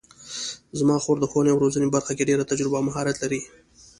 زما 0.79 0.95
خور 1.03 1.17
د 1.19 1.25
ښوونې 1.31 1.49
او 1.51 1.61
روزنې 1.63 1.85
په 1.87 1.93
برخه 1.95 2.13
کې 2.15 2.27
ډېره 2.29 2.49
تجربه 2.51 2.75
او 2.79 2.87
مهارت 2.89 3.15
لري 3.23 3.41